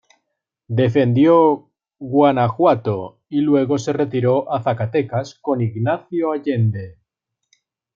Defendió 0.67 1.69
Guanajuato, 1.99 3.19
y 3.29 3.39
luego 3.41 3.77
se 3.77 3.93
retiró 3.93 4.51
a 4.51 4.59
Zacatecas 4.63 5.35
con 5.35 5.61
Ignacio 5.61 6.31
Allende. 6.31 6.97